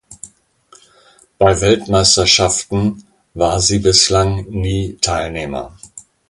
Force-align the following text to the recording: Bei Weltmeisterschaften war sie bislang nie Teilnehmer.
Bei 1.37 1.61
Weltmeisterschaften 1.61 3.03
war 3.35 3.59
sie 3.59 3.77
bislang 3.77 4.45
nie 4.49 4.95
Teilnehmer. 4.99 5.77